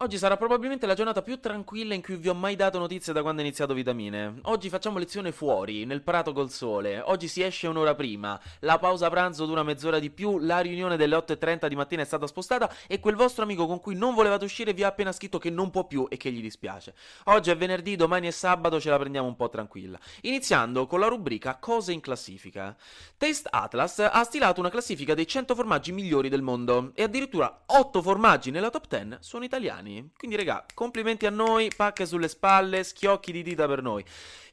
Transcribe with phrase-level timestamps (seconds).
[0.00, 3.20] Oggi sarà probabilmente la giornata più tranquilla in cui vi ho mai dato notizie da
[3.20, 4.38] quando ho iniziato Vitamine.
[4.42, 7.00] Oggi facciamo lezione fuori, nel prato col sole.
[7.00, 8.40] Oggi si esce un'ora prima.
[8.60, 10.38] La pausa pranzo dura mezz'ora di più.
[10.38, 12.72] La riunione delle 8.30 di mattina è stata spostata.
[12.86, 15.70] E quel vostro amico con cui non volevate uscire vi ha appena scritto che non
[15.70, 16.94] può più e che gli dispiace.
[17.24, 19.98] Oggi è venerdì, domani è sabato, ce la prendiamo un po' tranquilla.
[20.20, 22.76] Iniziando con la rubrica Cose in classifica.
[23.16, 26.92] Taste Atlas ha stilato una classifica dei 100 formaggi migliori del mondo.
[26.94, 29.86] E addirittura 8 formaggi nella top 10 sono italiani.
[30.16, 34.04] Quindi, regà, complimenti a noi, pacche sulle spalle, schiocchi di dita per noi.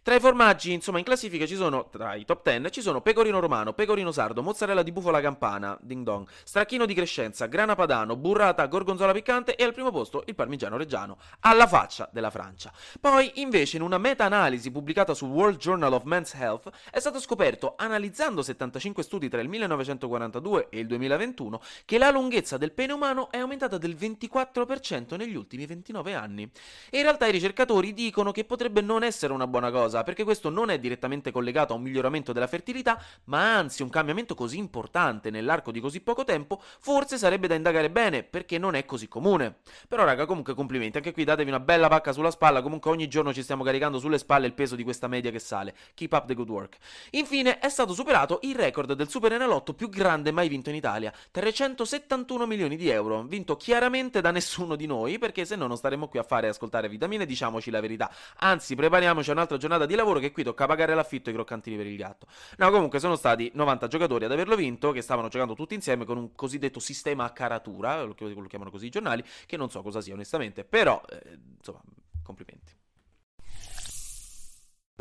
[0.05, 3.39] Tra i formaggi, insomma, in classifica ci sono, tra i top 10, ci sono pecorino
[3.39, 8.67] romano, pecorino sardo, mozzarella di bufala campana, ding dong, stracchino di crescenza, grana padano, burrata,
[8.67, 12.71] gorgonzola piccante e al primo posto il parmigiano reggiano, alla faccia della Francia.
[13.01, 17.73] Poi, invece, in una meta-analisi pubblicata sul World Journal of Men's Health, è stato scoperto,
[17.75, 23.31] analizzando 75 studi tra il 1942 e il 2021, che la lunghezza del pene umano
[23.31, 26.47] è aumentata del 24% negli ultimi 29 anni.
[26.91, 30.23] E in realtà i ricercatori dicono che potrebbe non essere una buona cosa, cosa, perché
[30.23, 34.57] questo non è direttamente collegato a un miglioramento della fertilità, ma anzi un cambiamento così
[34.57, 39.07] importante nell'arco di così poco tempo, forse sarebbe da indagare bene, perché non è così
[39.07, 39.57] comune.
[39.87, 43.33] Però raga, comunque complimenti, anche qui datevi una bella pacca sulla spalla, comunque ogni giorno
[43.33, 45.73] ci stiamo caricando sulle spalle il peso di questa media che sale.
[45.93, 46.77] Keep up the good work.
[47.11, 51.13] Infine è stato superato il record del Super Enalotto più grande mai vinto in Italia,
[51.31, 56.07] 371 milioni di euro, vinto chiaramente da nessuno di noi, perché se no non staremmo
[56.07, 58.11] qui a fare ascoltare vitamine, diciamoci la verità.
[58.39, 61.35] Anzi, prepariamoci a un'altra giornata giornata di lavoro che qui tocca pagare l'affitto e i
[61.35, 62.27] croccantini per il gatto.
[62.57, 66.17] No, comunque sono stati 90 giocatori ad averlo vinto, che stavano giocando tutti insieme con
[66.17, 68.13] un cosiddetto sistema a caratura, lo
[68.47, 71.81] chiamano così i giornali, che non so cosa sia onestamente, però, eh, insomma,
[72.23, 72.73] complimenti.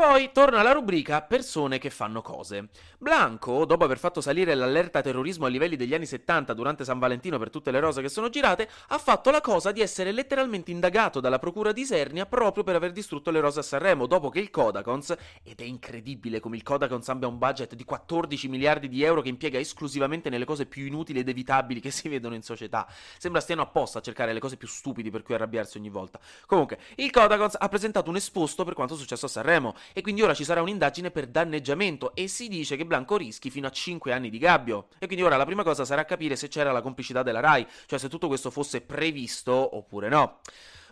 [0.06, 2.69] Poi torna la rubrica Persone che fanno cose.
[2.98, 7.38] Blanco, dopo aver fatto salire l'allerta terrorismo a livelli degli anni 70 durante San Valentino
[7.38, 11.20] per tutte le rose che sono girate, ha fatto la cosa di essere letteralmente indagato
[11.20, 14.50] dalla procura di Isernia proprio per aver distrutto le rose a Sanremo, dopo che il
[14.50, 19.22] Kodakons, ed è incredibile come il Kodakons abbia un budget di 14 miliardi di euro
[19.22, 22.86] che impiega esclusivamente nelle cose più inutili ed evitabili che si vedono in società.
[23.16, 26.21] Sembra stiano apposta a cercare le cose più stupidi per cui arrabbiarsi ogni volta.
[26.44, 30.21] Comunque, il Kodakons ha presentato un esposto per quanto è successo a Sanremo e quindi
[30.22, 34.12] ora ci sarà un'indagine per danneggiamento e si dice che Blanco rischi fino a 5
[34.12, 34.88] anni di gabbio.
[34.99, 38.00] E quindi ora la prima cosa sarà capire se c'era la complicità della RAI, cioè
[38.00, 40.41] se tutto questo fosse previsto oppure no.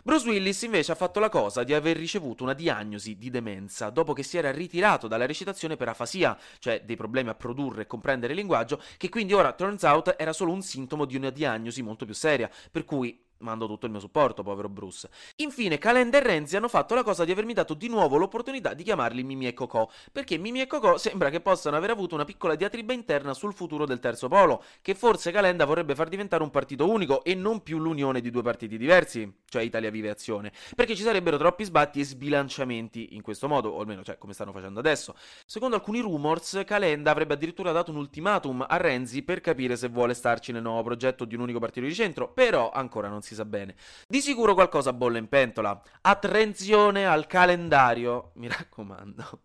[0.05, 4.11] Bruce Willis invece ha fatto la cosa di aver ricevuto una diagnosi di demenza dopo
[4.13, 8.33] che si era ritirato dalla recitazione per afasia, cioè dei problemi a produrre e comprendere
[8.33, 12.03] il linguaggio, che quindi ora, turns out, era solo un sintomo di una diagnosi molto
[12.03, 15.09] più seria, per cui mando tutto il mio supporto, povero Bruce.
[15.37, 18.83] Infine, Calenda e Renzi hanno fatto la cosa di avermi dato di nuovo l'opportunità di
[18.83, 22.55] chiamarli Mimi e Cocò, perché Mimi e Cocò sembra che possano aver avuto una piccola
[22.55, 26.89] diatriba interna sul futuro del terzo polo, che forse Calenda vorrebbe far diventare un partito
[26.89, 31.03] unico e non più l'unione di due partiti diversi, cioè Italia Vive Azione, perché ci
[31.03, 35.15] sarebbero troppi sbatti e sbilanciamenti in questo modo, o almeno cioè come stanno facendo adesso.
[35.45, 40.13] Secondo alcuni rumors, Calenda avrebbe addirittura dato un ultimatum a Renzi per capire se vuole
[40.13, 43.35] starci nel nuovo progetto di un unico partito di centro, però ancora non si si
[43.35, 43.75] sa bene.
[44.07, 45.81] Di sicuro qualcosa bolle in pentola.
[46.01, 49.41] Attenzione al calendario, mi raccomando.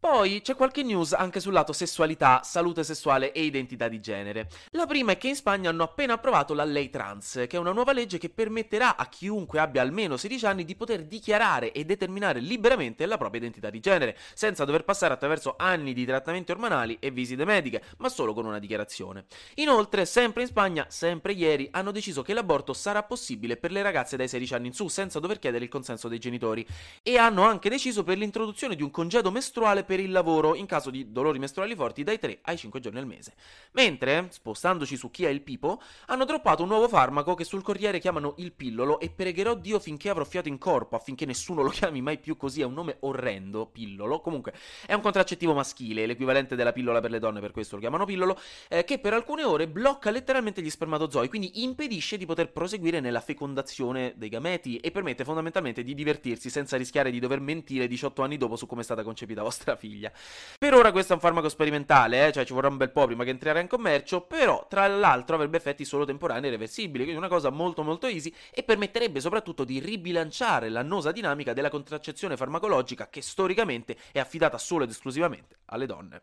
[0.00, 4.48] Poi c'è qualche news anche sul lato sessualità, salute sessuale e identità di genere.
[4.70, 7.72] La prima è che in Spagna hanno appena approvato la lei trans, che è una
[7.72, 12.38] nuova legge che permetterà a chiunque abbia almeno 16 anni di poter dichiarare e determinare
[12.38, 17.10] liberamente la propria identità di genere, senza dover passare attraverso anni di trattamenti ormonali e
[17.10, 19.24] visite mediche, ma solo con una dichiarazione.
[19.54, 24.16] Inoltre, sempre in Spagna, sempre ieri, hanno deciso che l'aborto sarà possibile per le ragazze
[24.16, 26.64] dai 16 anni in su, senza dover chiedere il consenso dei genitori.
[27.02, 30.90] E hanno anche deciso per l'introduzione di un congedo mestruale per il lavoro in caso
[30.90, 33.32] di dolori mestruali forti dai 3 ai 5 giorni al mese.
[33.72, 37.98] Mentre, spostandoci su chi è il pipo, hanno droppato un nuovo farmaco che sul Corriere
[37.98, 42.02] chiamano il pillolo e pregherò Dio finché avrò fiato in corpo affinché nessuno lo chiami
[42.02, 44.20] mai più così, è un nome orrendo, pillolo.
[44.20, 44.52] Comunque,
[44.84, 48.38] è un contraccettivo maschile, l'equivalente della pillola per le donne, per questo lo chiamano pillolo,
[48.68, 53.20] eh, che per alcune ore blocca letteralmente gli spermatozoi, quindi impedisce di poter proseguire nella
[53.20, 58.36] fecondazione dei gameti e permette fondamentalmente di divertirsi senza rischiare di dover mentire 18 anni
[58.36, 60.12] dopo su come è stata concepita vostra figlia.
[60.58, 62.32] Per ora questo è un farmaco sperimentale, eh?
[62.32, 65.56] cioè ci vorrà un bel po' prima che entrerà in commercio, però tra l'altro avrebbe
[65.56, 69.80] effetti solo temporanei e reversibili, quindi una cosa molto molto easy e permetterebbe soprattutto di
[69.80, 76.22] ribilanciare l'annosa dinamica della contraccezione farmacologica che storicamente è affidata solo ed esclusivamente alle donne.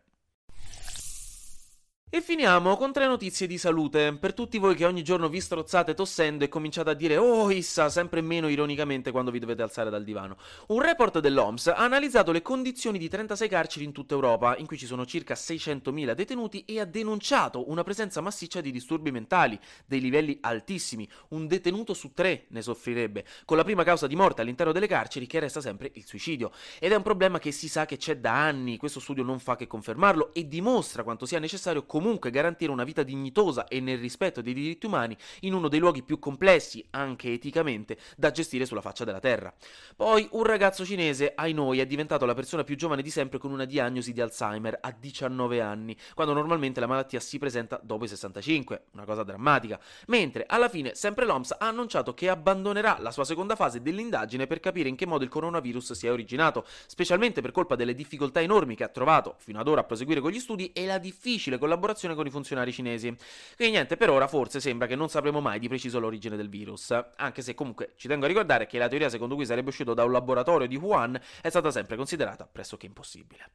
[2.08, 4.16] E finiamo con tre notizie di salute.
[4.16, 7.88] Per tutti voi che ogni giorno vi strozzate tossendo e cominciate a dire oh issa
[7.88, 10.36] sempre meno ironicamente quando vi dovete alzare dal divano.
[10.68, 14.78] Un report dell'OMS ha analizzato le condizioni di 36 carceri in tutta Europa, in cui
[14.78, 20.00] ci sono circa 600.000 detenuti e ha denunciato una presenza massiccia di disturbi mentali, dei
[20.00, 21.08] livelli altissimi.
[21.30, 25.26] Un detenuto su tre ne soffrirebbe, con la prima causa di morte all'interno delle carceri
[25.26, 26.52] che resta sempre il suicidio.
[26.78, 29.56] Ed è un problema che si sa che c'è da anni, questo studio non fa
[29.56, 34.42] che confermarlo e dimostra quanto sia necessario comunque garantire una vita dignitosa e nel rispetto
[34.42, 39.04] dei diritti umani in uno dei luoghi più complessi, anche eticamente, da gestire sulla faccia
[39.04, 39.50] della Terra.
[39.96, 43.50] Poi un ragazzo cinese, ai noi, è diventato la persona più giovane di sempre con
[43.50, 48.08] una diagnosi di Alzheimer a 19 anni, quando normalmente la malattia si presenta dopo i
[48.08, 49.80] 65, una cosa drammatica.
[50.08, 54.60] Mentre alla fine sempre l'OMS ha annunciato che abbandonerà la sua seconda fase dell'indagine per
[54.60, 58.76] capire in che modo il coronavirus si è originato, specialmente per colpa delle difficoltà enormi
[58.76, 62.14] che ha trovato fino ad ora a proseguire con gli studi e la difficile collaborazione
[62.14, 63.14] con i funzionari cinesi.
[63.54, 66.98] Quindi niente, per ora forse sembra che non sapremo mai di preciso l'origine del virus,
[67.16, 70.04] anche se comunque ci tengo a ricordare che la teoria secondo cui sarebbe uscito da
[70.04, 73.50] un laboratorio di Wuhan è stata sempre considerata pressoché impossibile.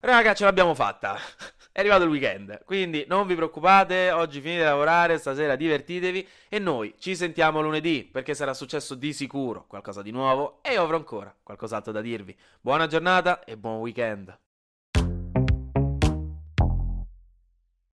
[0.00, 1.16] Raga, ce l'abbiamo fatta.
[1.76, 6.58] È arrivato il weekend, quindi non vi preoccupate, oggi finite di lavorare, stasera divertitevi e
[6.58, 10.96] noi ci sentiamo lunedì perché sarà successo di sicuro qualcosa di nuovo e io avrò
[10.96, 12.34] ancora qualcos'altro da dirvi.
[12.62, 14.45] Buona giornata e buon weekend.